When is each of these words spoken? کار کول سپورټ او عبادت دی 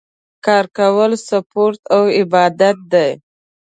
کار 0.45 0.65
کول 0.77 1.11
سپورټ 1.27 1.77
او 1.95 2.01
عبادت 2.19 2.77
دی 2.91 3.09